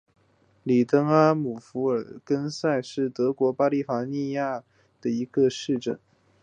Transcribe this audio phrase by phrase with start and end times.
[0.63, 4.65] 里登阿姆福尔根塞是德国巴伐利亚州
[5.01, 5.99] 的一个市镇。